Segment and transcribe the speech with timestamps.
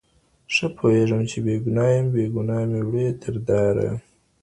[0.53, 3.87] ښه پوهېږم بې ګنا یم بې ګنا مي وړي تر داره